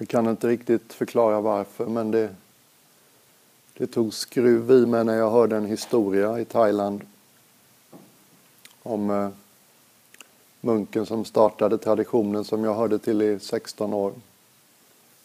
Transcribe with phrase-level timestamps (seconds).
[0.00, 2.34] Jag kan inte riktigt förklara varför men det,
[3.74, 7.06] det tog skruv i mig när jag hörde en historia i Thailand
[8.82, 9.28] om eh,
[10.60, 14.12] munken som startade traditionen som jag hörde till i 16 år.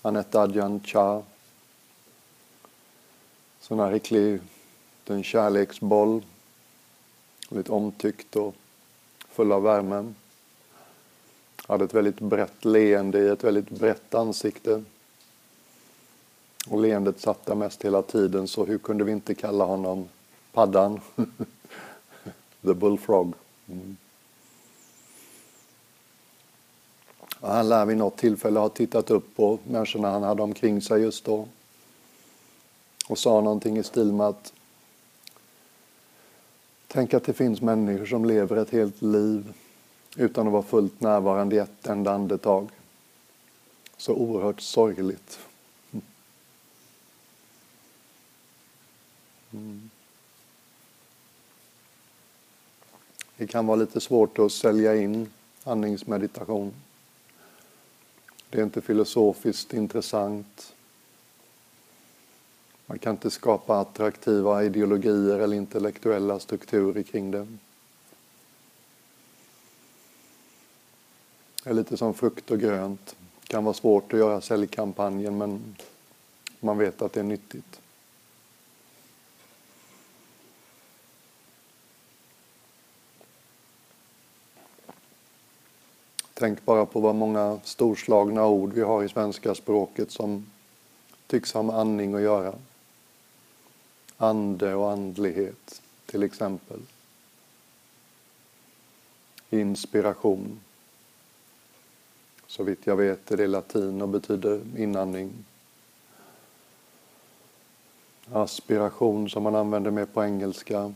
[0.01, 1.23] Anette Adjan Cha.
[3.59, 4.39] Sån här riktig
[5.05, 6.23] en kärleksboll.
[7.49, 8.55] Lite omtyckt och
[9.29, 10.13] full av värme.
[11.67, 14.83] Hade ett väldigt brett leende i ett väldigt brett ansikte.
[16.69, 20.09] Och leendet satt där mest hela tiden så hur kunde vi inte kalla honom
[20.51, 21.01] Paddan?
[22.61, 23.33] The Bullfrog.
[23.69, 23.97] Mm.
[27.41, 31.25] han lär vid något tillfälle ha tittat upp på människorna han hade omkring sig just
[31.25, 31.47] då
[33.07, 34.53] och sa någonting i stil med att
[36.87, 39.53] Tänk att det finns människor som lever ett helt liv
[40.15, 42.69] utan att vara fullt närvarande i ett enda andetag.
[43.97, 45.39] Så oerhört sorgligt.
[49.53, 49.89] Mm.
[53.37, 55.29] Det kan vara lite svårt att sälja in
[55.63, 56.73] andningsmeditation.
[58.49, 60.73] Det är inte filosofiskt intressant.
[62.85, 67.47] Man kan inte skapa attraktiva ideologier eller intellektuella strukturer kring det.
[71.69, 73.15] Är lite som frukt och grönt.
[73.41, 75.75] Det kan vara svårt att göra säljkampanjen men
[76.59, 77.79] man vet att det är nyttigt.
[86.33, 90.51] Tänk bara på vad många storslagna ord vi har i svenska språket som
[91.27, 92.55] tycks ha med andning att göra.
[94.17, 96.79] Ande och andlighet, till exempel.
[99.49, 100.59] Inspiration.
[102.55, 105.45] Så vitt jag vet är det latin och betyder inandning.
[108.31, 110.93] Aspiration som man använder mer på engelska.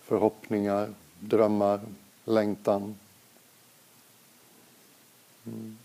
[0.00, 1.80] Förhoppningar, drömmar,
[2.24, 2.98] längtan.
[5.46, 5.78] Mm.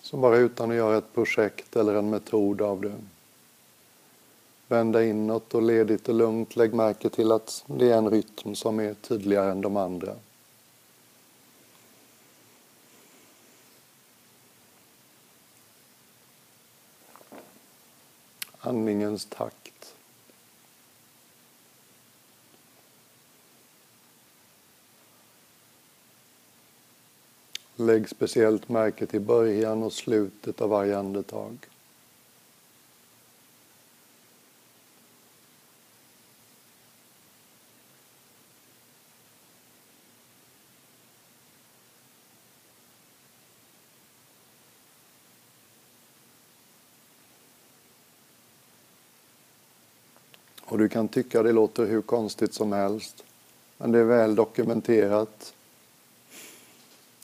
[0.00, 2.96] Som bara utan att göra ett projekt eller en metod av det.
[4.68, 6.56] Vända inåt och ledigt och lugnt.
[6.56, 10.14] Lägg märke till att det är en rytm som är tydligare än de andra.
[18.60, 19.94] Andningens takt.
[27.76, 31.58] Lägg speciellt märke till början och slutet av varje andetag.
[50.78, 53.24] Och du kan tycka det låter hur konstigt som helst.
[53.78, 55.54] Men det är väl dokumenterat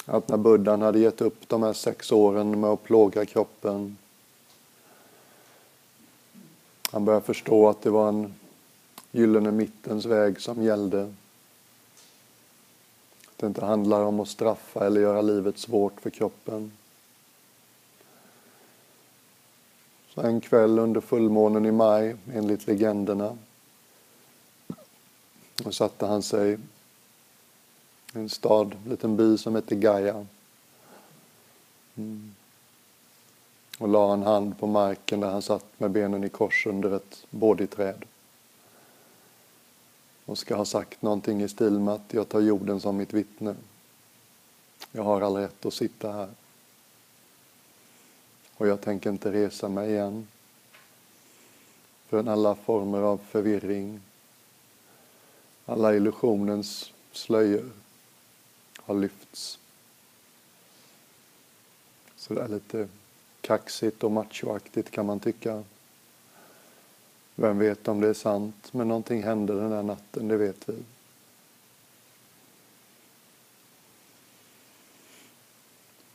[0.06, 3.96] att när buddhan hade gett upp de här sex åren med att plåga kroppen
[6.90, 8.34] han började förstå att det var en
[9.10, 11.02] gyllene mittens väg som gällde.
[13.28, 16.72] Att det inte handlar om att straffa eller göra livet svårt för kroppen.
[20.14, 23.36] Så en kväll under fullmånen i maj, enligt legenderna,
[25.56, 26.58] då satte han sig
[28.12, 30.26] en stad, en liten by som hette Gaia.
[31.94, 32.34] Mm.
[33.78, 37.26] Och la en hand på marken där han satt med benen i kors under ett
[37.30, 38.04] båditräd.
[40.24, 43.54] Och ska ha sagt någonting i stil med att jag tar jorden som mitt vittne.
[44.92, 46.28] Jag har all rätt att sitta här.
[48.56, 50.26] Och jag tänker inte resa mig igen
[52.08, 54.00] förrän alla former av förvirring,
[55.66, 57.70] alla illusionens slöjor
[58.76, 59.58] har lyfts.
[62.16, 62.88] Så det är lite
[63.40, 65.64] kaxigt och machoaktigt kan man tycka.
[67.34, 70.74] Vem vet om det är sant, men någonting hände den där natten, det vet vi.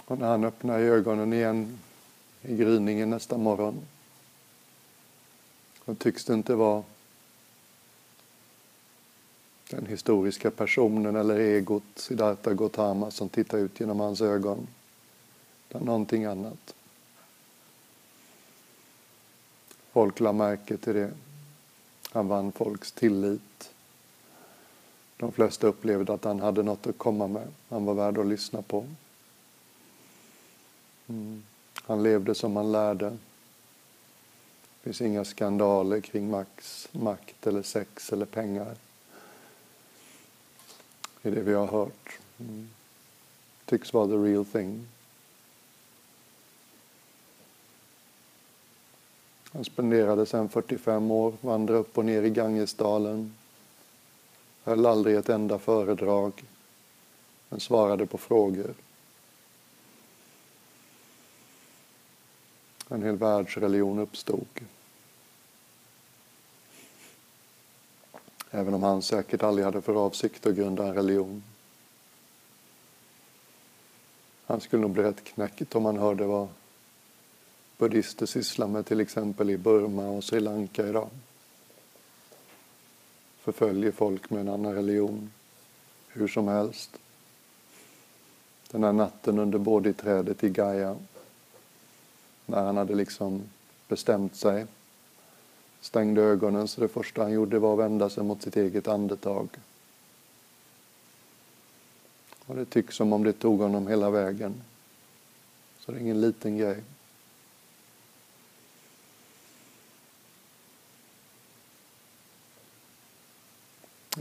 [0.05, 1.79] Och när han öppnar ögonen igen
[2.41, 3.81] i gryningen nästa morgon,
[5.85, 6.83] då tycks det inte vara
[9.69, 14.67] den historiska personen eller egot, Siddhartha Gautama, som tittar ut genom hans ögon.
[15.69, 16.75] Utan någonting annat.
[19.91, 21.11] Folk la märke till det.
[22.11, 23.71] Han vann folks tillit.
[25.17, 27.47] De flesta upplevde att han hade något att komma med.
[27.69, 28.85] Han var värd att lyssna på.
[31.07, 31.43] Mm.
[31.75, 33.09] Han levde som han lärde.
[33.09, 33.17] Det
[34.83, 38.75] finns inga skandaler kring max, makt eller sex eller pengar
[41.23, 42.19] i det vi har hört.
[42.39, 42.69] Mm.
[43.65, 44.87] Tycks vara the real thing.
[49.53, 53.35] Han spenderade sedan 45 år, vandrade upp och ner i Gangesdalen.
[54.63, 56.43] Höll aldrig ett enda föredrag,
[57.49, 58.73] men svarade på frågor.
[62.89, 64.47] En hel världsreligion uppstod.
[68.51, 71.43] Även om han säkert aldrig hade för avsikt att grunda en religion.
[74.45, 76.47] Han skulle nog bli rätt knäckt om han hörde vad
[77.77, 81.09] buddhister sysslar med till exempel i Burma och Sri Lanka idag.
[83.39, 85.31] Förföljer folk med en annan religion
[86.07, 86.97] hur som helst.
[88.71, 90.97] Den här natten under bodhiträdet i Gaia
[92.45, 93.43] när han hade liksom
[93.87, 94.65] bestämt sig
[95.81, 99.49] stängde ögonen så det första han gjorde var att vända sig mot sitt eget andetag.
[102.45, 104.61] Och det tycks som om det tog honom hela vägen.
[105.79, 106.83] Så det är ingen liten grej.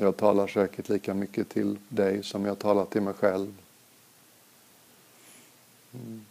[0.00, 3.54] Jag talar säkert lika mycket till dig som jag talar till mig själv.
[5.92, 6.24] Mm.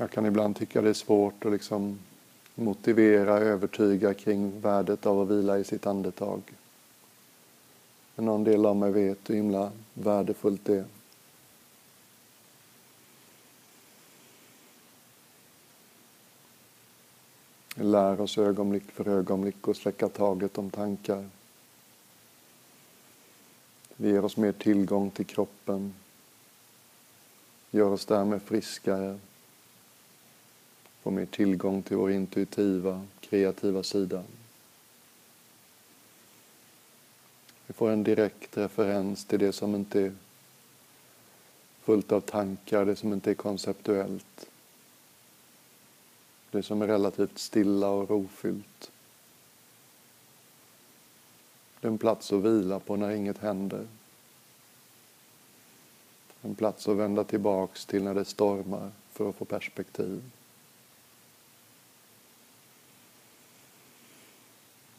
[0.00, 1.98] Jag kan ibland tycka det är svårt att liksom
[2.54, 6.42] motivera, övertyga kring värdet av att vila i sitt andetag.
[8.14, 10.84] Men någon del av mig vet hur himla värdefullt det är.
[17.76, 21.28] Vi lär oss ögonblick för ögonblick att släcka taget om tankar.
[23.96, 25.94] Vi ger oss mer tillgång till kroppen.
[27.70, 29.18] Gör oss därmed friskare.
[31.02, 34.24] Får mer tillgång till vår intuitiva, kreativa sida.
[37.66, 40.12] Vi får en direkt referens till det som inte är
[41.82, 44.46] fullt av tankar, det som inte är konceptuellt.
[46.50, 48.90] Det som är relativt stilla och rofyllt.
[51.80, 53.86] Det är en plats att vila på när inget händer.
[56.42, 60.22] En plats att vända tillbaks till när det stormar för att få perspektiv.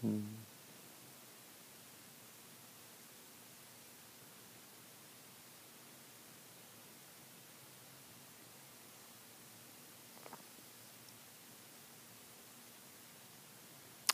[0.03, 0.27] Mm.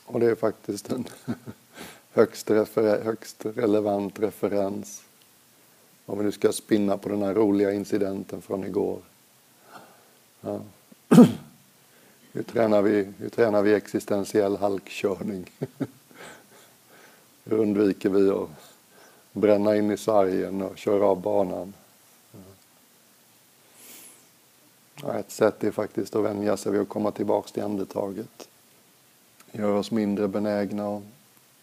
[0.06, 1.06] Och det är faktiskt en
[2.12, 5.04] högst, refer högst relevant referens.
[6.06, 9.00] Om vi nu ska spinna på den här roliga incidenten från igår.
[10.42, 10.62] Ja.
[12.38, 15.50] Hur tränar vi, hur tränar vi existentiell halkkörning?
[17.44, 18.50] hur undviker vi att
[19.31, 21.74] bränna in i sargen och köra av banan?
[25.01, 28.50] Ja, ett sätt är faktiskt att vänja sig vid att komma tillbaka till andetaget.
[29.51, 31.03] Göra oss mindre benägna att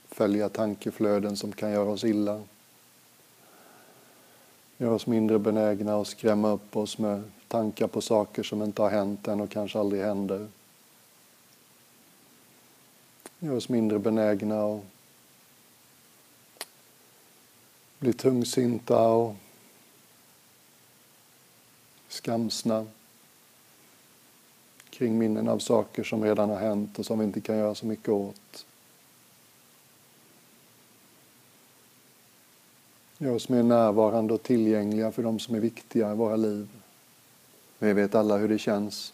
[0.08, 2.42] följa tankeflöden som kan göra oss illa.
[4.78, 8.90] Göra oss mindre benägna att skrämma upp oss med tankar på saker som inte har
[8.90, 10.48] hänt än och kanske aldrig händer
[13.38, 14.80] gör oss mindre benägna att
[17.98, 19.34] bli tungsinta och
[22.08, 22.86] skamsna
[24.90, 27.86] kring minnen av saker som redan har hänt och som vi inte kan göra så
[27.86, 28.66] mycket åt.
[33.18, 36.68] Gör oss mer närvarande och tillgängliga för de som är viktiga i våra liv.
[37.78, 39.12] Vi vet alla hur det känns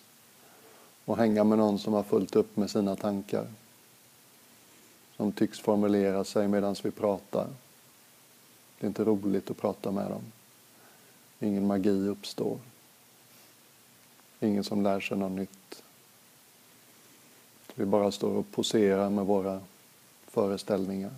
[1.05, 3.47] att hänga med någon som har fullt upp med sina tankar
[5.21, 7.49] de tycks formulera sig medan vi pratar.
[8.79, 10.23] Det är inte roligt att prata med dem.
[11.39, 12.59] Ingen magi uppstår.
[14.41, 15.83] Ingen som lär sig något nytt.
[17.75, 19.61] Vi bara står och poserar med våra
[20.27, 21.15] föreställningar.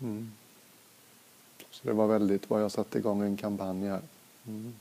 [0.00, 0.32] Mm.
[1.70, 4.02] Så det var väldigt vad jag satte igång en kampanj här.
[4.46, 4.74] Mm.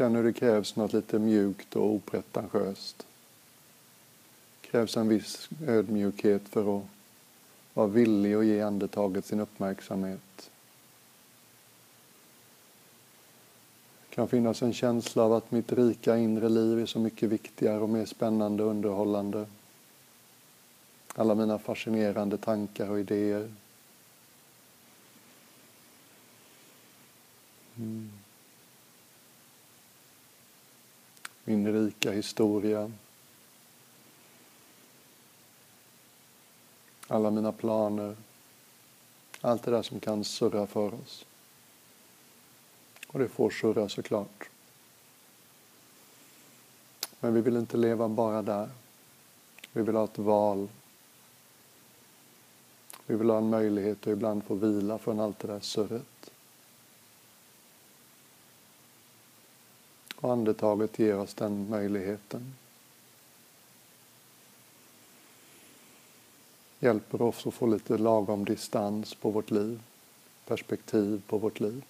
[0.00, 3.06] Känner hur det krävs något lite mjukt och opretentiöst.
[4.60, 6.84] Det krävs en viss ödmjukhet för att
[7.74, 10.50] vara villig att ge andetaget sin uppmärksamhet.
[14.08, 17.80] Det kan finnas en känsla av att mitt rika inre liv är så mycket viktigare
[17.80, 19.46] och mer spännande och underhållande.
[21.14, 23.54] Alla mina fascinerande tankar och idéer.
[27.76, 28.19] Mm.
[31.50, 32.92] Min rika historia.
[37.06, 38.16] Alla mina planer.
[39.40, 41.26] Allt det där som kan surra för oss.
[43.06, 44.48] Och det får surra såklart.
[47.20, 48.68] Men vi vill inte leva bara där.
[49.72, 50.68] Vi vill ha ett val.
[53.06, 56.19] Vi vill ha en möjlighet att ibland få vila från allt det där surret.
[60.20, 62.54] Och andetaget ger oss den möjligheten.
[66.78, 69.82] Hjälper oss att få lite lagom distans på vårt liv,
[70.46, 71.84] perspektiv på vårt liv.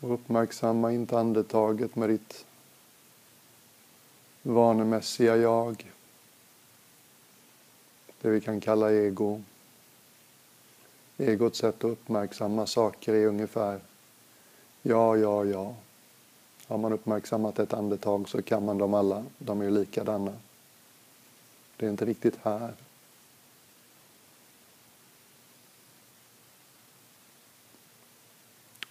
[0.00, 2.46] Och uppmärksamma inte andetaget med ditt
[4.42, 5.92] vanemässiga jag.
[8.22, 9.42] Det vi kan kalla ego.
[11.18, 13.80] Egots sätt att uppmärksamma saker är ungefär
[14.82, 15.74] ja, ja, ja.
[16.66, 19.24] Har man uppmärksammat ett andetag så kan man dem alla.
[19.38, 20.32] De är ju likadana.
[21.76, 22.74] Det är inte riktigt här.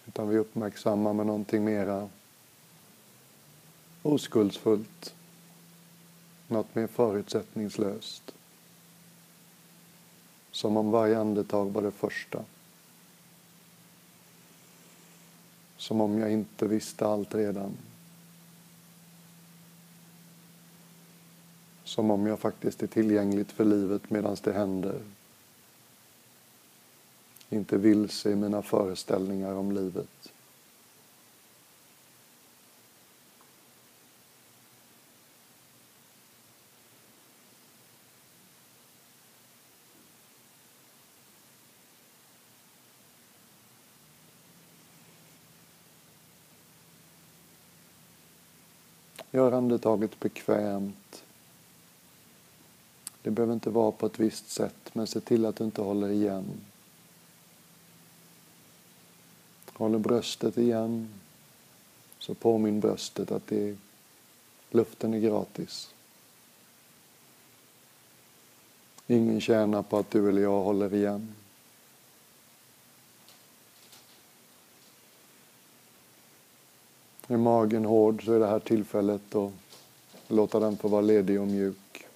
[0.06, 2.08] Utan vi uppmärksammar med någonting mera
[4.02, 5.14] oskuldsfullt.
[6.48, 8.34] Något mer förutsättningslöst.
[10.52, 12.44] Som om varje andetag var det första.
[15.76, 17.76] Som om jag inte visste allt redan.
[21.84, 25.00] Som om jag faktiskt är tillgängligt för livet medan det händer
[27.50, 30.31] inte vilse i mina föreställningar om livet.
[49.34, 51.24] Gör andetaget bekvämt.
[53.22, 56.08] Det behöver inte vara på ett visst sätt, men se till att du inte håller
[56.08, 56.44] igen.
[59.72, 61.08] Håller bröstet igen.
[62.18, 63.76] Så påminn bröstet att det
[64.70, 65.94] luften är gratis.
[69.06, 71.34] Ingen tjänar på att du eller jag håller igen.
[77.32, 79.52] Är magen hård så är det här tillfället att
[80.28, 82.06] låta den få vara ledig och mjuk.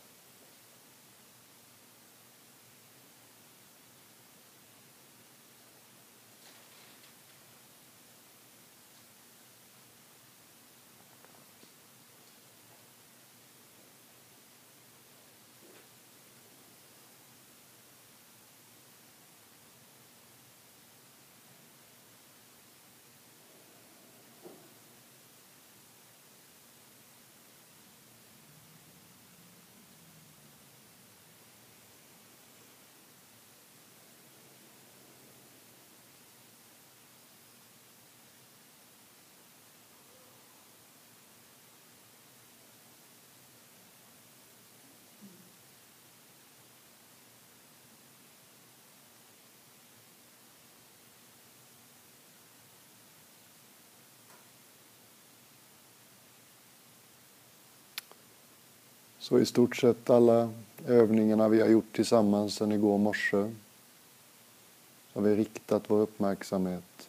[59.27, 60.53] Så i stort sett alla
[60.87, 63.53] övningarna vi har gjort tillsammans sedan igår morse
[65.13, 67.09] har vi riktat vår uppmärksamhet.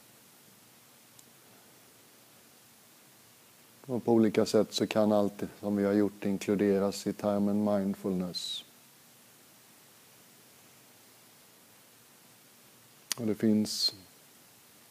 [3.85, 8.63] Och på olika sätt så kan allt som vi har gjort inkluderas i termen mindfulness.
[13.17, 13.95] Och det finns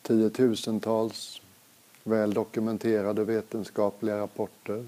[0.02, 1.40] tiotusentals
[2.04, 4.86] väl dokumenterade vetenskapliga rapporter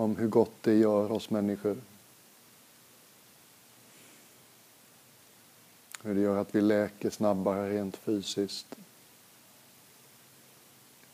[0.00, 1.76] om hur gott det gör oss människor.
[6.02, 8.76] Hur det gör att vi läker snabbare rent fysiskt.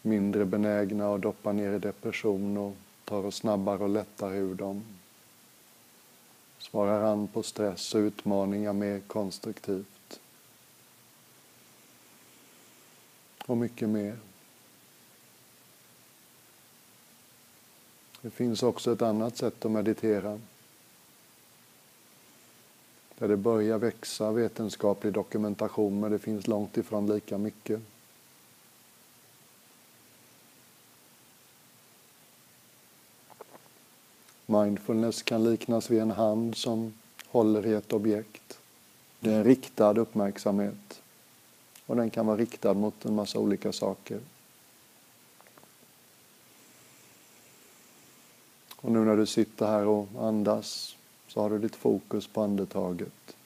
[0.03, 4.85] Mindre benägna att doppa ner i depression och tar oss snabbare och lättare ur dem.
[6.59, 10.21] Svarar an på stress och utmaningar mer konstruktivt.
[13.47, 14.19] Och mycket mer.
[18.27, 20.41] Det finns också ett annat sätt att meditera
[23.19, 27.81] Där det börjar växa vetenskaplig dokumentation men det finns långt ifrån lika mycket.
[34.47, 36.95] Mindfulness kan liknas vid en hand som
[37.27, 38.59] håller i ett objekt.
[39.21, 41.03] Det är en riktad uppmärksamhet
[41.87, 44.21] och den kan vara riktad mot en massa olika saker.
[48.87, 50.97] Och nu när du sitter här och andas
[51.29, 53.37] så har du ditt fokus på andetaget.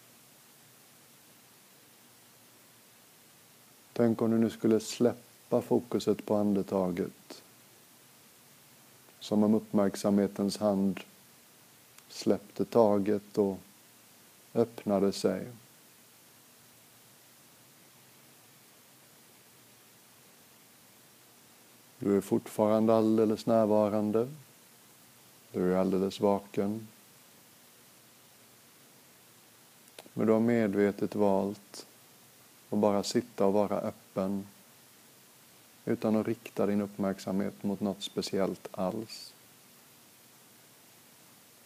[3.92, 7.42] Tänk om du nu skulle släppa fokuset på andetaget.
[9.20, 11.00] Som om uppmärksamhetens hand
[12.08, 13.58] släppte taget och
[14.54, 15.46] öppnade sig.
[21.98, 24.28] Du är fortfarande alldeles närvarande.
[25.52, 26.88] Du är alldeles vaken.
[30.12, 31.86] Men du har medvetet valt
[32.70, 34.46] att bara sitta och vara öppen
[35.84, 39.32] utan att rikta din uppmärksamhet mot något speciellt alls.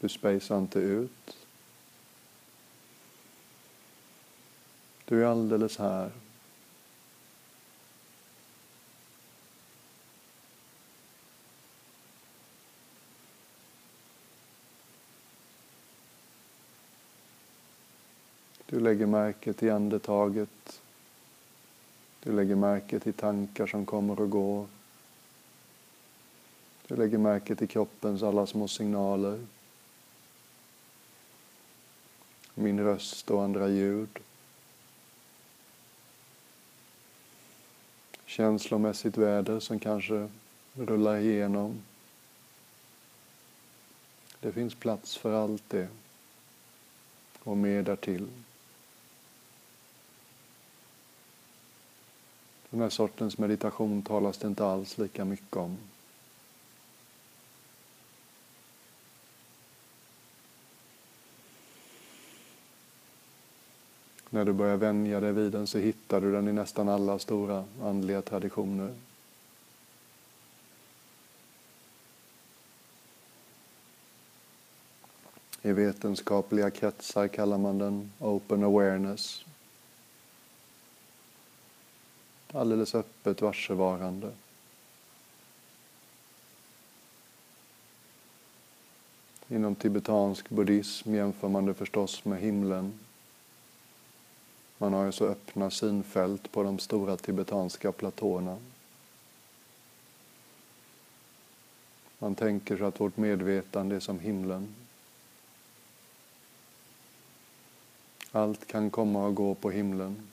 [0.00, 1.36] Du spejsar inte ut.
[5.04, 6.10] Du är alldeles här.
[18.73, 20.80] Du lägger märke till andetaget.
[22.22, 24.66] Du lägger märke till tankar som kommer och går.
[26.86, 29.46] Du lägger märke till kroppens alla små signaler.
[32.54, 34.18] Min röst och andra ljud.
[38.26, 40.28] Känslomässigt väder som kanske
[40.74, 41.82] rullar igenom.
[44.40, 45.88] Det finns plats för allt det
[47.44, 48.28] och mer därtill.
[52.75, 55.76] Den här sortens meditation talas det inte alls lika mycket om.
[64.30, 67.65] När du börjar vänja dig vid den så hittar du den i nästan alla stora
[67.82, 68.95] andliga traditioner.
[75.63, 79.45] I vetenskapliga kretsar kallar man den open awareness
[82.54, 84.32] alldeles öppet varsevarande.
[89.49, 92.99] Inom tibetansk buddhism jämför man det förstås med himlen.
[94.78, 98.58] Man har ju så öppna synfält på de stora tibetanska platåerna.
[102.19, 104.75] Man tänker sig att vårt medvetande är som himlen.
[108.32, 110.30] Allt kan komma och gå på himlen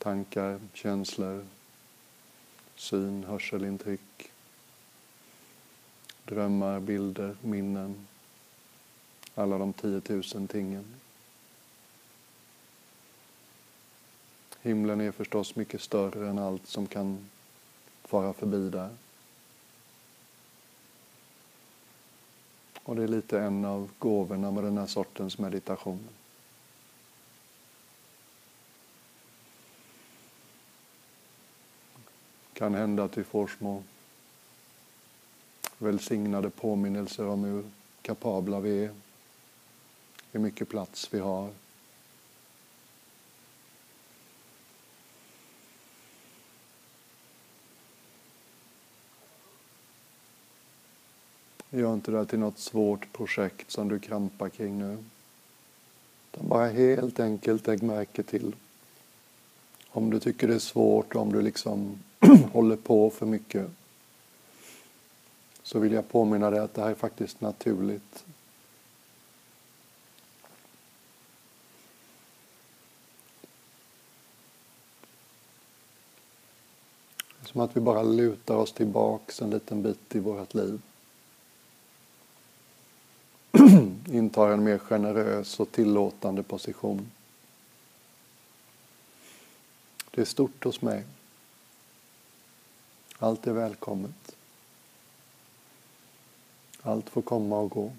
[0.00, 1.46] tankar, känslor,
[2.74, 4.32] syn, hörselintryck,
[6.24, 8.06] drömmar, bilder, minnen,
[9.34, 10.84] alla de tiotusen tingen.
[14.62, 17.30] Himlen är förstås mycket större än allt som kan
[18.04, 18.90] fara förbi där.
[22.82, 26.08] Och det är lite en av gåvorna med den här sortens meditation.
[32.60, 33.82] Kan hända att vi får små
[35.78, 37.64] välsignade påminnelser om hur
[38.02, 38.90] kapabla vi är,
[40.32, 41.50] hur mycket plats vi har.
[51.70, 55.04] Gör inte det till något svårt projekt som du krampar kring nu.
[56.32, 58.56] Utan bara helt enkelt lägg märke till
[59.88, 61.98] om du tycker det är svårt, om du liksom
[62.52, 63.70] håller på för mycket
[65.62, 68.24] så vill jag påminna dig att det här är faktiskt naturligt.
[77.42, 80.80] Som att vi bara lutar oss tillbaks en liten bit i vårt liv.
[84.12, 87.10] Intar en mer generös och tillåtande position.
[90.10, 91.04] Det är stort hos mig.
[93.22, 94.36] Allt är välkommet.
[96.82, 97.92] Allt får komma och gå.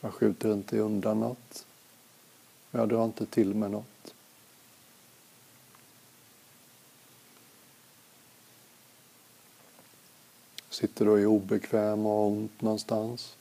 [0.00, 1.66] Jag skjuter inte undan något.
[2.70, 4.14] Jag drar inte till med något.
[10.68, 13.36] Sitter du i obekväm och ont någonstans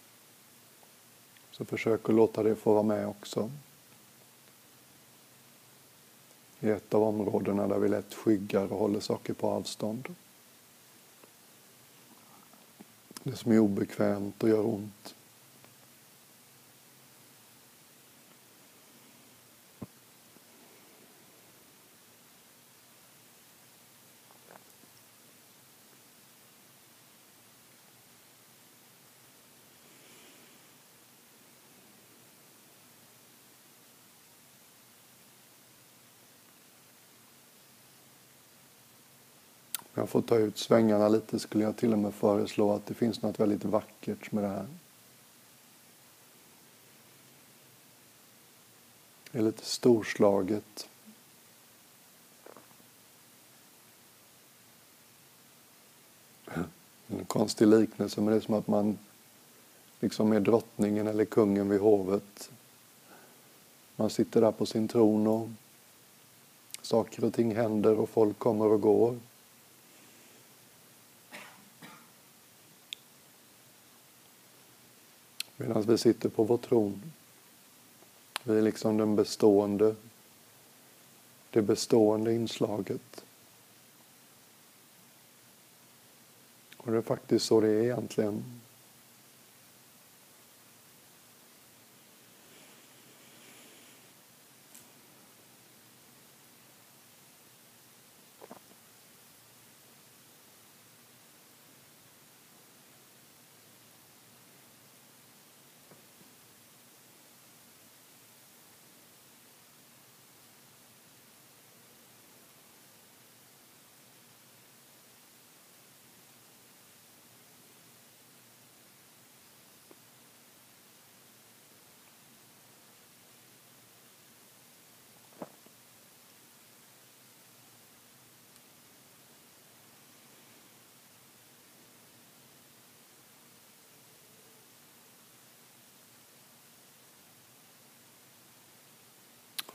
[1.51, 3.51] Så försök att låta det få vara med också.
[6.59, 10.15] I ett av områdena där vi lätt skyggar och håller saker på avstånd.
[13.23, 15.15] Det som är obekvämt och gör ont.
[40.07, 43.21] Jag får ta ut svängarna lite skulle jag till och med föreslå att det finns
[43.21, 44.67] något väldigt vackert med det här.
[49.31, 50.89] Det är lite storslaget.
[57.07, 58.97] En konstig liknelse, men det är som att man
[59.99, 62.51] liksom är drottningen eller kungen vid hovet.
[63.95, 65.49] Man sitter där på sin tron och
[66.81, 69.19] saker och ting händer och folk kommer och går.
[75.67, 77.01] Medan vi sitter på vår tron.
[78.43, 79.95] Vi är liksom den bestående,
[81.49, 83.23] det bestående inslaget.
[86.77, 88.61] Och det är faktiskt så det är egentligen.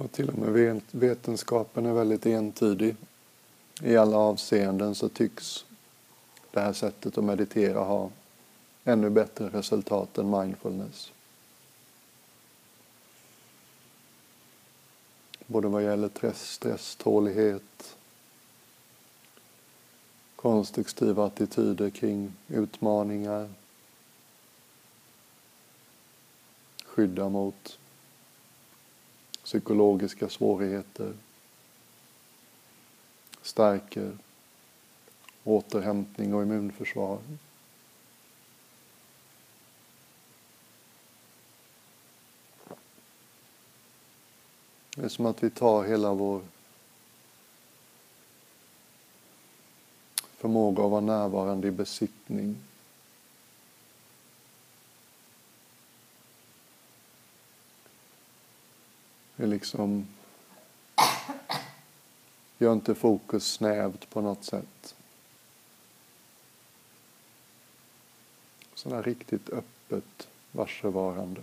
[0.02, 2.96] Och till och med vetenskapen är väldigt entydig.
[3.82, 5.64] I alla avseenden så tycks
[6.50, 8.10] det här sättet att meditera ha
[8.84, 11.12] ännu bättre resultat än mindfulness.
[15.46, 17.96] Både vad gäller stress, stresstålighet,
[20.36, 23.50] konstruktiva attityder kring utmaningar,
[26.84, 27.78] skydda mot
[29.52, 31.14] psykologiska svårigheter,
[33.42, 34.18] stärker
[35.44, 37.18] återhämtning och immunförsvar.
[44.96, 46.42] Det är som att vi tar hela vår
[50.36, 52.56] förmåga att vara närvarande i besittning
[59.42, 60.06] är liksom
[62.58, 64.94] gör inte fokus snävt på något sätt.
[68.74, 71.40] Sådär riktigt öppet varsevarande.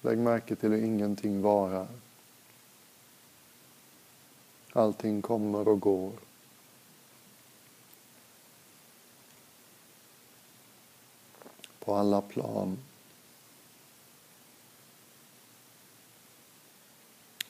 [0.00, 1.88] Lägg märke till hur ingenting varar.
[4.72, 6.12] Allting kommer och går.
[11.86, 12.78] På alla plan.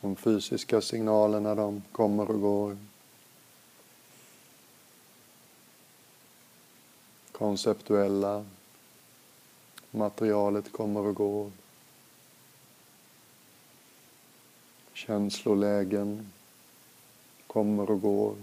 [0.01, 2.77] De fysiska signalerna de kommer och går.
[7.33, 8.45] Konceptuella.
[9.91, 11.51] Materialet kommer och går.
[14.93, 16.33] Känslolägen
[17.47, 18.37] kommer och går.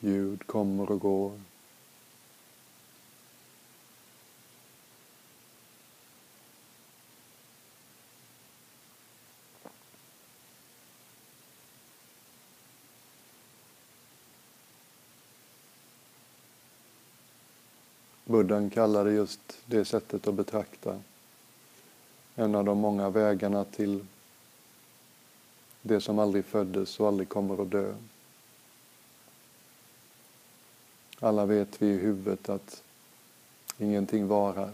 [0.00, 1.40] Ljud kommer och går.
[18.34, 21.00] Buddhan kallade just det sättet att betrakta
[22.34, 24.06] en av de många vägarna till
[25.82, 27.94] det som aldrig föddes och aldrig kommer att dö.
[31.20, 32.82] Alla vet vi i huvudet att
[33.78, 34.70] ingenting varar.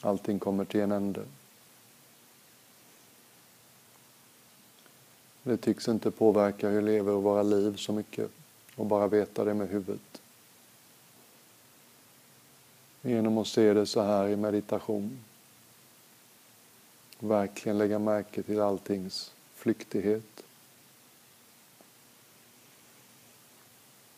[0.00, 1.24] Allting kommer till en ände.
[5.42, 8.30] Det tycks inte påverka hur vi lever våra liv så mycket
[8.74, 10.20] och bara veta det med huvudet.
[13.08, 15.18] Genom att se det så här i meditation.
[17.18, 20.42] Verkligen lägga märke till alltings flyktighet.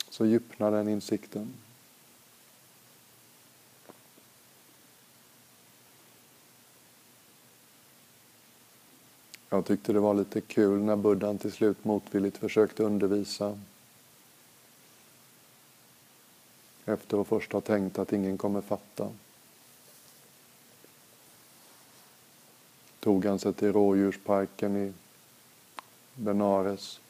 [0.09, 1.55] Så djupnar den insikten.
[9.49, 13.59] Jag tyckte det var lite kul när buddhan till slut motvilligt försökte undervisa.
[16.91, 19.09] Efter att först ha tänkt att ingen kommer fatta.
[23.01, 24.93] Tog han sig till rådjursparken i
[26.15, 27.01] Benares.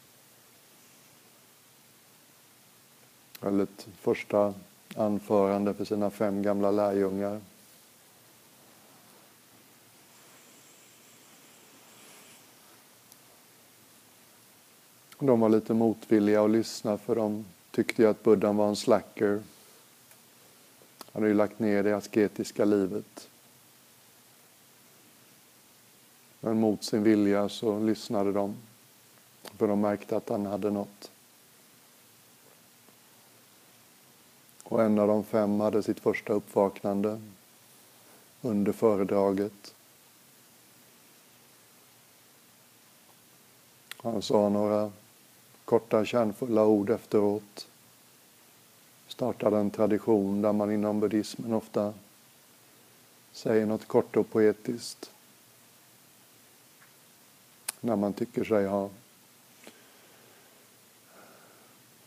[3.40, 4.54] Höll ett första
[4.96, 7.40] anförande för sina fem gamla lärjungar.
[15.18, 19.42] De var lite motvilliga att lyssna för de tyckte ju att buddhan var en slacker.
[21.12, 23.28] Han hade ju lagt ner det asketiska livet.
[26.40, 28.56] Men mot sin vilja så lyssnade de.
[29.42, 31.10] För de märkte att han hade något.
[34.64, 37.20] Och en av de fem hade sitt första uppvaknande
[38.40, 39.74] under föredraget.
[43.96, 44.92] Han sa några
[45.64, 47.69] korta kärnfulla ord efteråt.
[49.20, 51.94] Startade en tradition där man inom buddhismen ofta
[53.32, 55.10] säger något kort och poetiskt.
[57.80, 58.90] När man tycker sig ha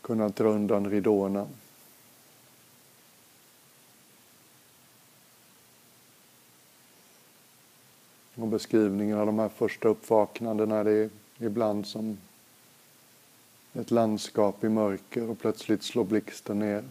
[0.00, 1.46] kunnat dra undan ridåerna.
[8.34, 12.18] Och beskrivningen av de här första uppvaknandena det är ibland som
[13.72, 16.84] ett landskap i mörker och plötsligt slår blixten ner.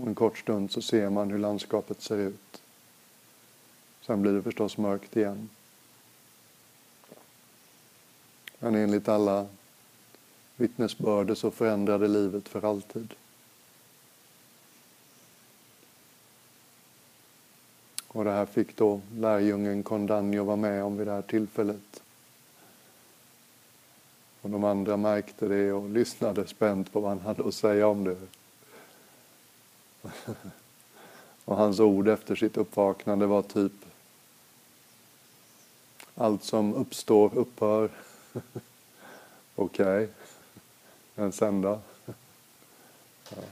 [0.00, 2.62] Och en kort stund så ser man hur landskapet ser ut.
[4.00, 5.50] Sen blir det förstås mörkt igen.
[8.58, 9.46] Men enligt alla
[10.56, 13.14] vittnesbörder så förändrade livet för alltid.
[18.08, 22.02] Och det här fick då lärjungen Kondanjo vara med om vid det här tillfället.
[24.40, 28.04] Och de andra märkte det och lyssnade spänt på vad han hade att säga om
[28.04, 28.16] det.
[31.44, 33.72] Och hans ord efter sitt uppvaknande var typ
[36.20, 37.90] Allt som uppstår upphör.
[39.56, 40.08] Okej, okay.
[41.14, 41.80] men sen då?
[43.30, 43.42] Ja.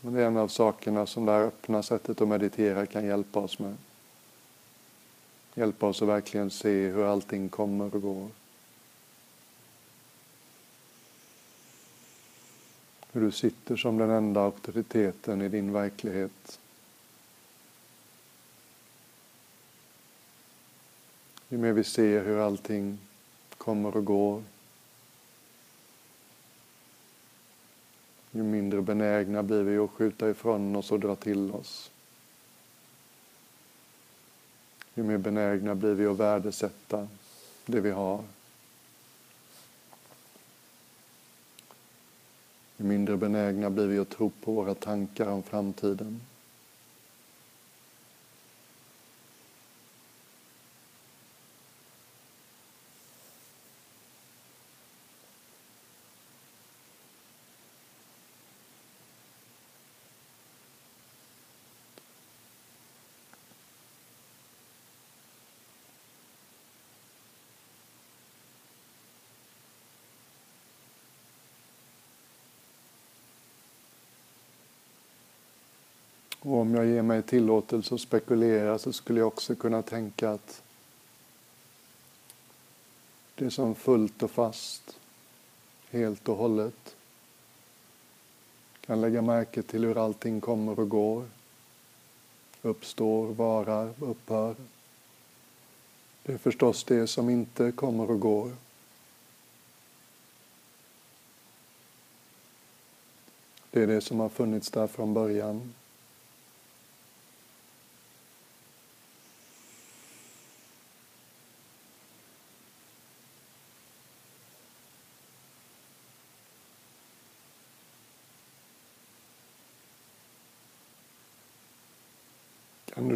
[0.00, 3.40] Men det är en av sakerna som det här öppna sättet att meditera kan hjälpa
[3.40, 3.76] oss med.
[5.60, 8.28] Hjälpa oss att verkligen se hur allting kommer och går.
[13.12, 16.60] Hur du sitter som den enda auktoriteten i din verklighet.
[21.48, 22.98] Ju mer vi ser hur allting
[23.58, 24.42] kommer och går
[28.30, 31.89] ju mindre benägna blir vi att skjuta ifrån oss och dra till oss.
[35.00, 37.08] Ju mer benägna blir vi att värdesätta
[37.66, 38.24] det vi har.
[42.76, 46.20] Ju mindre benägna blir vi att tro på våra tankar om framtiden.
[76.50, 80.62] Och om jag ger mig tillåtelse att spekulera så skulle jag också kunna tänka att
[83.34, 84.98] det är som fullt och fast,
[85.90, 86.96] helt och hållet.
[88.80, 91.24] Kan lägga märke till hur allting kommer och går,
[92.62, 94.54] uppstår, varar, upphör.
[96.22, 98.52] Det är förstås det som inte kommer och går.
[103.70, 105.72] Det är det som har funnits där från början.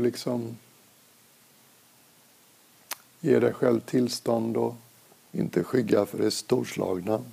[0.05, 0.57] Liksom
[3.21, 4.75] ge dig själv tillstånd och
[5.33, 7.25] inte skygga för det storslagna.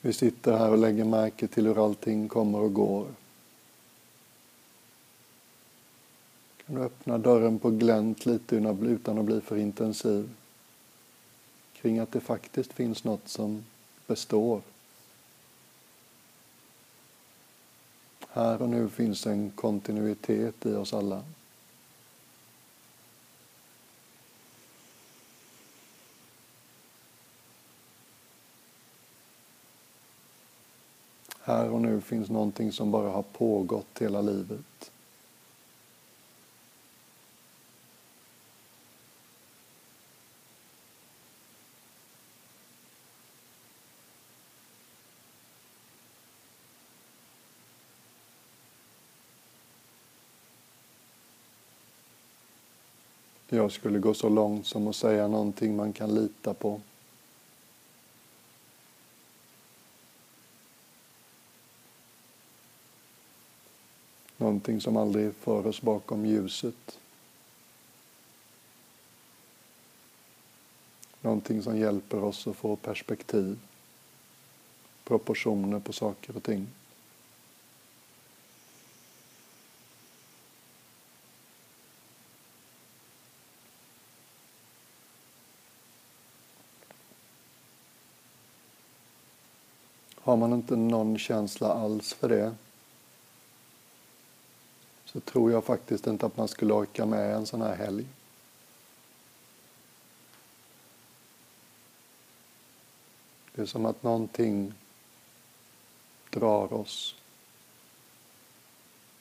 [0.00, 3.06] Vi sitter här och lägger märke till hur allting kommer och går.
[6.66, 10.30] Kan du öppna dörren på glänt lite utan att bli för intensiv?
[11.72, 13.64] Kring att det faktiskt finns något som
[14.06, 14.62] består.
[18.28, 21.22] Här och nu finns en kontinuitet i oss alla.
[31.46, 34.90] Här och nu finns någonting som bara har pågått hela livet.
[53.48, 56.80] Jag skulle gå så långt som att säga någonting man kan lita på.
[64.66, 66.98] Någonting som aldrig för oss bakom ljuset.
[71.20, 73.58] Någonting som hjälper oss att få perspektiv,
[75.04, 76.66] proportioner på saker och ting.
[90.14, 92.54] Har man inte någon känsla alls för det
[95.16, 98.06] så tror jag faktiskt inte att man skulle orka med en sån här helg.
[103.52, 104.74] Det är som att någonting
[106.30, 107.14] drar oss.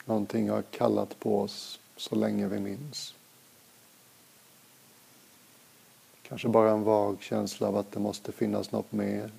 [0.05, 3.15] Någonting har kallat på oss så länge vi minns.
[6.21, 9.31] Kanske bara en vag känsla av att det måste finnas något mer.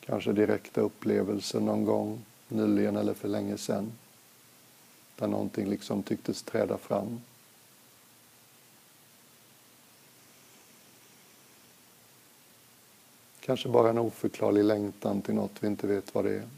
[0.00, 3.92] Kanske direkta upplevelser någon gång nyligen eller för länge sedan.
[5.16, 7.20] Där någonting liksom tycktes träda fram.
[13.40, 16.48] Kanske bara en oförklarlig längtan till något vi inte vet vad det är.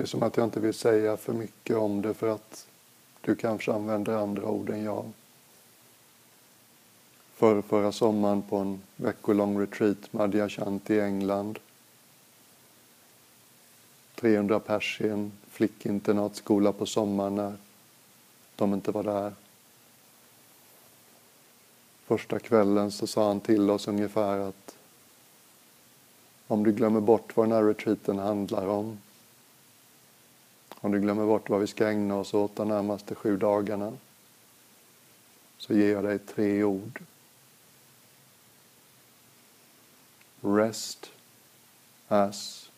[0.00, 2.66] Det är som att jag inte vill säga för mycket om det för att
[3.20, 5.12] du kanske använder andra ord än jag.
[7.34, 11.58] För förra sommaren på en veckolång retreat med Adyashanti i England.
[14.14, 17.54] 300 pers i en flickinternatskola på sommaren när
[18.56, 19.34] de inte var där.
[22.04, 24.76] Första kvällen så sa han till oss ungefär att
[26.46, 28.98] om du glömmer bort vad den här retreaten handlar om
[30.80, 33.96] om du glömmer bort vad vi ska ägna oss åt de närmaste sju dagarna
[35.58, 37.00] så ger jag dig tre ord.
[40.40, 41.12] Rest
[42.08, 42.70] as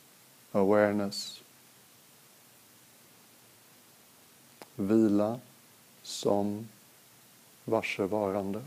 [0.52, 1.42] awareness.
[4.74, 5.40] Vila
[6.02, 6.68] som
[7.64, 8.62] varsevarande.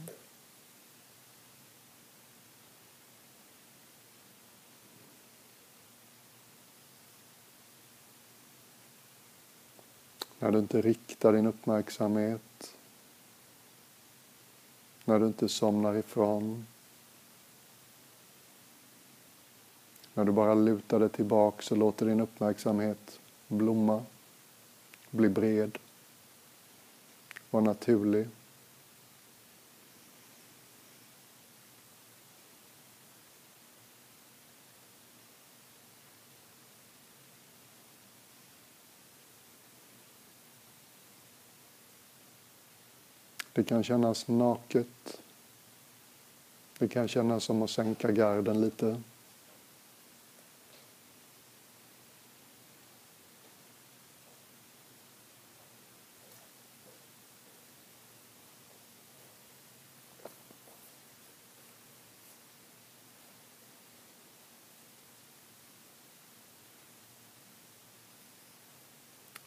[10.45, 12.75] När du inte riktar din uppmärksamhet.
[15.05, 16.65] När du inte somnar ifrån.
[20.13, 24.03] När du bara lutar dig tillbaks och låter din uppmärksamhet blomma,
[25.11, 25.77] bli bred,
[27.49, 28.27] vara naturlig.
[43.55, 45.21] Det kan kännas naket.
[46.79, 49.01] Det kan kännas som att sänka garden lite.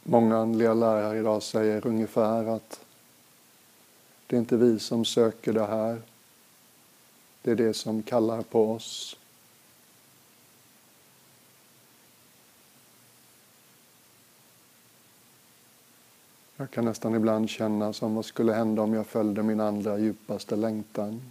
[0.02, 2.88] Många andliga lärare idag säger ungefär att
[4.29, 6.03] det är inte vi som söker det här.
[7.43, 9.16] Det är det som kallar på oss.
[16.57, 20.57] Jag kan nästan ibland känna som vad skulle hända om jag följde min andra djupaste
[20.57, 21.22] längtan.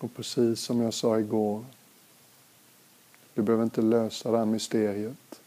[0.00, 1.64] Och precis som jag sa igår,
[3.34, 5.40] du behöver inte lösa det här mysteriet.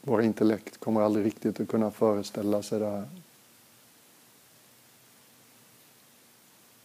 [0.00, 3.08] Våra intellekt kommer aldrig riktigt att kunna föreställa sig det här.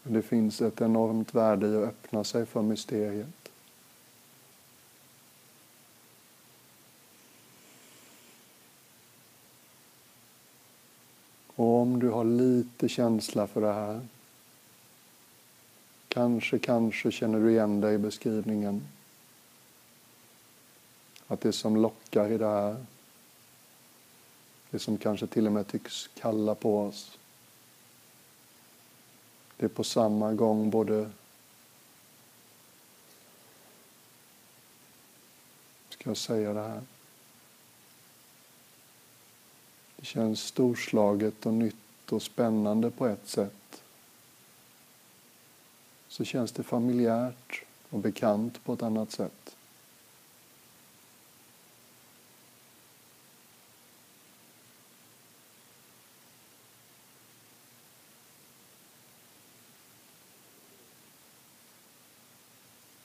[0.04, 3.50] Men det finns ett enormt värde i att öppna sig för mysteriet.
[11.56, 14.02] Och om du har lite känsla för det här
[16.18, 18.88] Kanske, kanske känner du igen dig i beskrivningen.
[21.28, 22.86] Att det som lockar i det här,
[24.70, 27.18] det som kanske till och med tycks kalla på oss,
[29.58, 31.10] det är på samma gång både
[35.90, 36.82] ska jag säga det här?
[39.96, 43.67] Det känns storslaget och nytt och spännande på ett sätt
[46.18, 49.56] så känns det familjärt och bekant på ett annat sätt.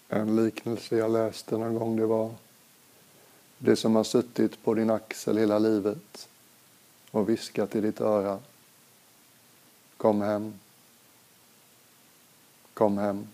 [0.08, 2.34] En liknelse jag läste någon gång det var
[3.58, 6.28] det som har suttit på din axel hela livet
[7.10, 8.38] och viskat i ditt öra.
[9.96, 10.58] Kom hem.
[12.82, 13.28] Kom hem.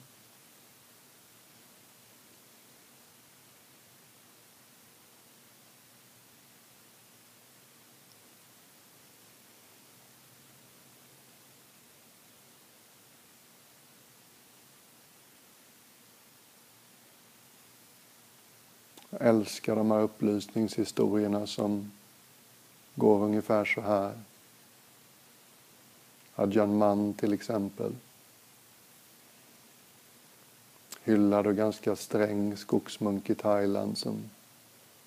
[19.10, 21.92] Jag älskar de här upplysningshistorierna som
[22.94, 24.12] går ungefär så här.
[26.34, 27.92] Adjan Man till exempel
[31.08, 34.30] hyllad och ganska sträng skogsmunk i Thailand som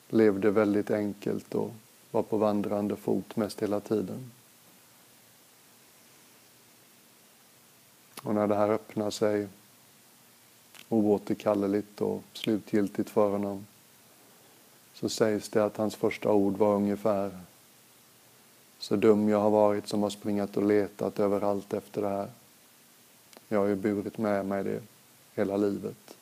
[0.09, 1.71] levde väldigt enkelt och
[2.11, 4.31] var på vandrande fot mest hela tiden.
[8.23, 9.47] Och när det här öppnar sig
[10.89, 13.65] oåterkalleligt och slutgiltigt för honom
[14.93, 17.39] så sägs det att hans första ord var ungefär
[18.79, 22.29] så dum jag har varit som har springat och letat överallt efter det här.
[23.47, 24.81] Jag har ju burit med mig det
[25.41, 26.17] hela livet.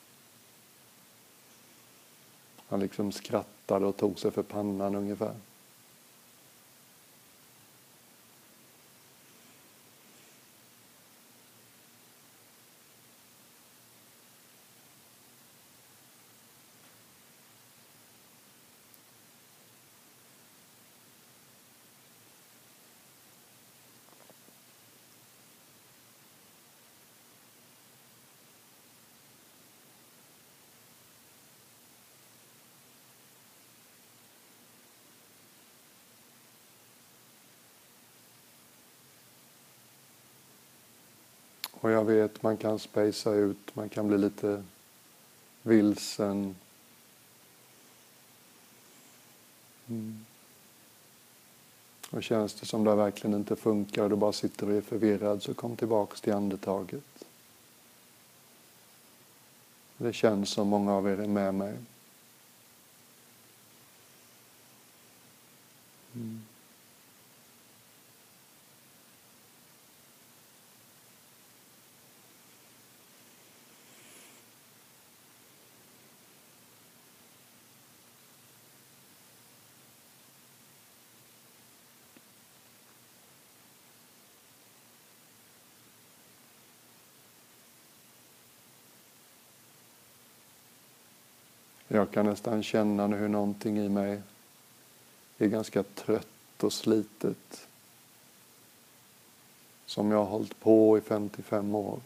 [2.67, 5.35] Han liksom skrattade och tog sig för pannan ungefär.
[41.81, 44.63] Och jag vet, man kan spacea ut, man kan bli lite
[45.61, 46.55] vilsen.
[49.87, 50.25] Mm.
[52.11, 55.43] Och känns det som det verkligen inte funkar och du bara sitter och är förvirrad
[55.43, 57.25] så kom tillbaks till andetaget.
[59.97, 61.77] Det känns som många av er är med mig.
[91.91, 94.21] Jag kan nästan känna nu hur någonting i mig
[95.37, 97.67] är ganska trött och slitet.
[99.85, 101.99] Som jag har hållit på i 55 år.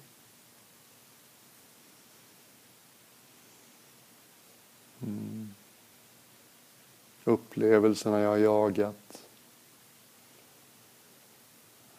[5.02, 5.54] Mm.
[7.24, 9.28] Upplevelserna jag har jagat.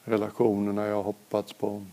[0.04, 1.86] Relationerna jag har hoppats på.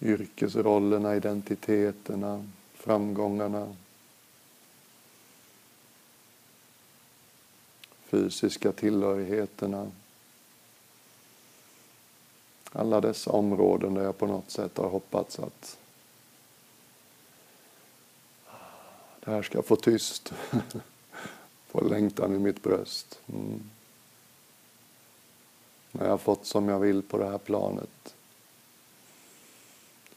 [0.00, 2.44] Yrkesrollerna, identiteterna,
[2.74, 3.76] framgångarna.
[8.04, 9.90] Fysiska tillhörigheterna.
[12.72, 15.78] Alla dessa områden där jag på något sätt har hoppats att
[19.20, 20.32] det här ska få tyst.
[21.66, 23.20] få längtan i mitt bröst.
[23.26, 23.70] Mm.
[25.92, 28.14] När jag har fått som jag vill på det här planet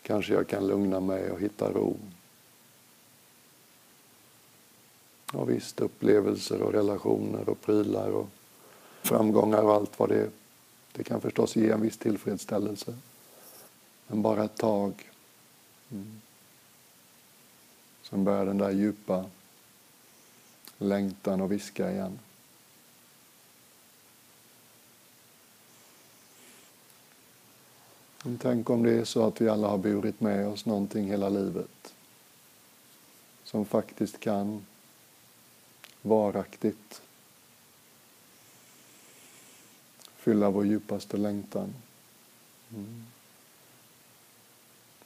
[0.02, 1.98] kanske jag kan lugna mig och hitta ro.
[5.34, 8.30] Och visst, upplevelser och relationer och prylar och
[9.02, 10.30] framgångar och allt vad det är.
[10.94, 12.98] Det kan förstås ge en viss tillfredsställelse.
[14.08, 15.10] Men bara ett tag.
[15.92, 16.22] Mm.
[18.02, 19.26] Sen börjar den där djupa
[20.78, 22.20] längtan och viska igen.
[28.24, 31.30] Men tänk om det är så att vi alla har burit med oss någonting hela
[31.30, 31.94] livet
[33.44, 34.66] som faktiskt kan
[36.02, 37.02] varaktigt
[40.16, 41.74] fylla vår djupaste längtan.
[42.70, 43.06] Mm.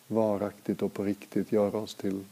[0.07, 2.25] Varaktigt och på riktigt göra oss till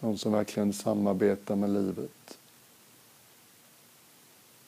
[0.00, 2.38] någon som verkligen samarbetar med livet.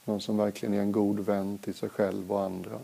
[0.05, 2.81] Någon som verkligen är en god vän till sig själv och andra.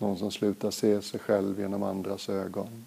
[0.00, 2.84] Någon som slutar se sig själv genom andras ögon.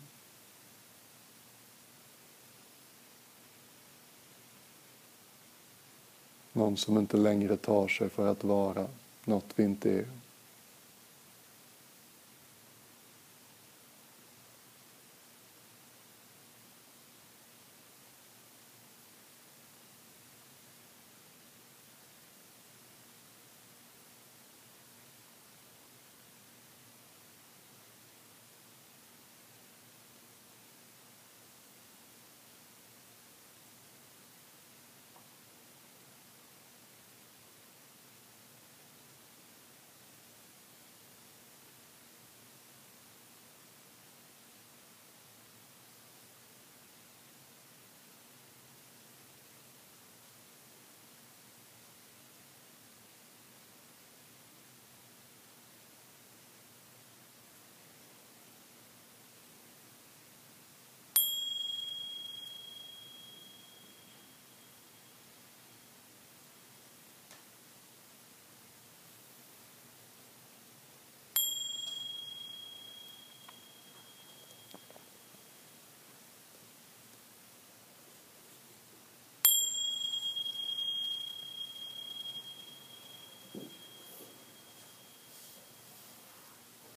[6.53, 8.88] Någon som inte längre tar sig för att vara
[9.26, 10.05] något vi inte är.